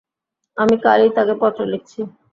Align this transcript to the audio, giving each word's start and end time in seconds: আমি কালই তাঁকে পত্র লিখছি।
আমি 0.57 0.75
কালই 0.85 1.09
তাঁকে 1.15 1.35
পত্র 1.41 1.59
লিখছি। 1.71 1.99